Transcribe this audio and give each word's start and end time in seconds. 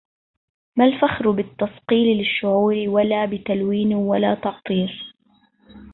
ما 0.75 0.85
الفخر 0.85 1.31
بالتصقيل 1.31 2.17
للشعورِ 2.17 2.83
ولا 2.87 3.25
بتلوينٍ 3.25 3.93
ولا 3.95 4.33
تعطيرِ 4.35 5.15